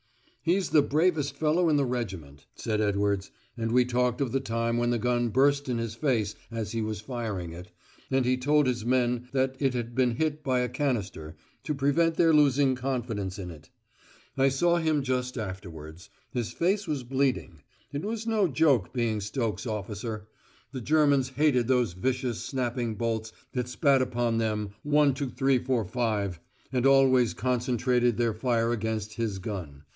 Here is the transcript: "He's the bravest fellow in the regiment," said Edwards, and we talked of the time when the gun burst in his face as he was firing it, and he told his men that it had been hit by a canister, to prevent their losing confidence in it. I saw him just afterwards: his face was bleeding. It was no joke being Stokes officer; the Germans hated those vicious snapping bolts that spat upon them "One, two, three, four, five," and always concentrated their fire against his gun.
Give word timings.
"He's 0.43 0.71
the 0.71 0.81
bravest 0.81 1.35
fellow 1.35 1.69
in 1.69 1.75
the 1.75 1.85
regiment," 1.85 2.47
said 2.55 2.81
Edwards, 2.81 3.29
and 3.55 3.71
we 3.71 3.85
talked 3.85 4.19
of 4.19 4.31
the 4.31 4.39
time 4.39 4.77
when 4.77 4.89
the 4.89 4.97
gun 4.97 5.29
burst 5.29 5.69
in 5.69 5.77
his 5.77 5.93
face 5.93 6.33
as 6.49 6.71
he 6.71 6.81
was 6.81 6.99
firing 6.99 7.51
it, 7.53 7.71
and 8.09 8.25
he 8.25 8.35
told 8.37 8.65
his 8.65 8.83
men 8.83 9.27
that 9.33 9.55
it 9.59 9.75
had 9.75 9.93
been 9.93 10.15
hit 10.15 10.43
by 10.43 10.61
a 10.61 10.69
canister, 10.69 11.35
to 11.65 11.75
prevent 11.75 12.15
their 12.15 12.33
losing 12.33 12.73
confidence 12.73 13.37
in 13.37 13.51
it. 13.51 13.69
I 14.35 14.49
saw 14.49 14.77
him 14.77 15.03
just 15.03 15.37
afterwards: 15.37 16.09
his 16.31 16.51
face 16.51 16.87
was 16.87 17.03
bleeding. 17.03 17.61
It 17.93 18.03
was 18.03 18.25
no 18.25 18.47
joke 18.47 18.91
being 18.93 19.21
Stokes 19.21 19.67
officer; 19.67 20.27
the 20.71 20.81
Germans 20.81 21.29
hated 21.29 21.67
those 21.67 21.93
vicious 21.93 22.41
snapping 22.43 22.95
bolts 22.95 23.31
that 23.53 23.67
spat 23.67 24.01
upon 24.01 24.39
them 24.39 24.71
"One, 24.81 25.13
two, 25.13 25.29
three, 25.29 25.59
four, 25.59 25.85
five," 25.85 26.39
and 26.73 26.87
always 26.87 27.35
concentrated 27.35 28.17
their 28.17 28.33
fire 28.33 28.71
against 28.71 29.13
his 29.13 29.37
gun. 29.37 29.83